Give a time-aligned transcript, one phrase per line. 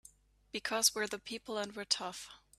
[0.51, 2.27] Because we're the people and we're tough!